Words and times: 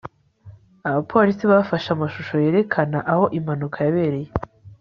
abapolisi 0.89 1.43
bafashe 1.51 1.87
amashusho 1.95 2.33
yerekana 2.43 2.97
aho 3.11 3.25
impanuka 3.37 3.77
yabereye 3.85 4.29